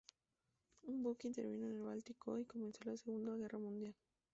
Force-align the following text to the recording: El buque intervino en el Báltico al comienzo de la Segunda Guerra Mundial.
El 0.81 0.97
buque 0.97 1.27
intervino 1.27 1.67
en 1.67 1.73
el 1.75 1.83
Báltico 1.83 2.33
al 2.33 2.47
comienzo 2.47 2.79
de 2.83 2.89
la 2.89 2.97
Segunda 2.97 3.35
Guerra 3.35 3.59
Mundial. 3.59 3.93